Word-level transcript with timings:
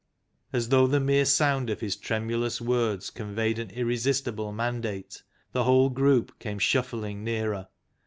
As 0.51 0.69
though 0.69 0.87
the 0.87 0.99
mere 0.99 1.25
sound 1.25 1.69
of 1.69 1.79
his 1.81 1.95
tremulous 1.95 2.59
words 2.59 3.11
conveyed 3.11 3.59
an 3.59 3.69
irresistible 3.69 4.51
man 4.51 4.81
date, 4.81 5.21
the 5.51 5.65
whole 5.65 5.91
group 5.91 6.39
came 6.39 6.57
shuffling 6.57 7.23
nearer. 7.23 7.67